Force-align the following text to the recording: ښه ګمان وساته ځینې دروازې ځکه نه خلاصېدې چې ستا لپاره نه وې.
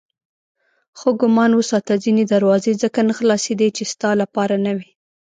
ښه 0.99 1.09
ګمان 1.21 1.51
وساته 1.55 1.93
ځینې 2.03 2.23
دروازې 2.33 2.71
ځکه 2.83 2.99
نه 3.07 3.13
خلاصېدې 3.19 3.69
چې 3.77 3.83
ستا 3.93 4.09
لپاره 4.21 4.55
نه 4.65 4.71
وې. 4.77 4.89